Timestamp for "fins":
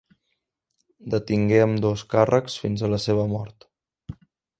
2.65-2.85